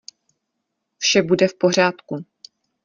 Vše 0.97 1.21
bude 1.23 1.47
v 1.47 1.55
pořádku. 1.57 2.25